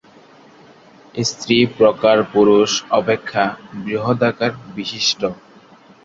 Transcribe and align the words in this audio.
স্ত্রী 1.23 1.57
প্রকার 1.77 2.17
পুরুষ 2.33 2.69
অপেক্ষা 2.91 3.43
বৃহদাকার 3.81 4.51
বিশিষ্ট। 4.75 5.21